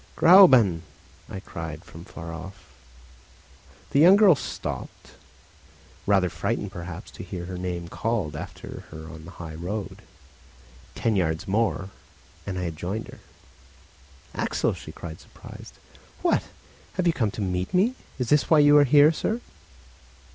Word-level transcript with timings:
"Gräuben!" 0.17 0.81
I 1.29 1.41
cried 1.41 1.85
from 1.85 2.01
afar 2.01 2.33
off. 2.33 2.73
The 3.91 3.99
young 3.99 4.15
girl 4.15 4.33
stopped, 4.33 5.11
rather 6.07 6.27
frightened 6.27 6.71
perhaps 6.71 7.11
to 7.11 7.23
hear 7.23 7.45
her 7.45 7.55
name 7.59 7.87
called 7.87 8.35
after 8.35 8.83
her 8.89 9.07
on 9.11 9.25
the 9.25 9.31
high 9.37 9.53
road. 9.53 10.01
Ten 10.95 11.15
yards 11.15 11.47
more, 11.47 11.91
and 12.47 12.57
I 12.57 12.63
had 12.63 12.77
joined 12.77 13.09
her. 13.09 13.19
"Axel!" 14.33 14.73
she 14.73 14.91
cried 14.91 15.19
surprised. 15.19 15.75
"What! 16.23 16.45
have 16.93 17.05
you 17.05 17.13
come 17.13 17.29
to 17.29 17.41
meet 17.43 17.71
me? 17.71 17.93
Is 18.17 18.29
this 18.29 18.49
why 18.49 18.57
you 18.57 18.75
are 18.79 18.85
here, 18.85 19.11
sir?" 19.11 19.39